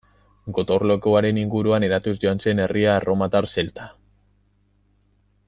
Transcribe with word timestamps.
Gotorlekuaren 0.57 1.39
inguruan 1.41 1.85
eratuz 1.89 2.15
joan 2.25 2.41
zen 2.47 2.63
herria 2.65 2.97
erromatar-zelta. 3.03 3.87